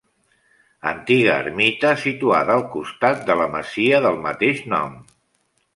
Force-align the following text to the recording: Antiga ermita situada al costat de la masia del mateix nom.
Antiga 0.91 1.35
ermita 1.43 1.91
situada 2.05 2.57
al 2.59 2.67
costat 2.77 3.23
de 3.29 3.37
la 3.43 3.49
masia 3.59 4.03
del 4.09 4.23
mateix 4.27 4.69
nom. 4.75 4.99